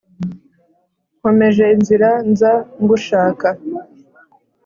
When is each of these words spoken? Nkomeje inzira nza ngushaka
Nkomeje 1.17 1.65
inzira 1.75 2.09
nza 2.29 2.53
ngushaka 2.81 3.47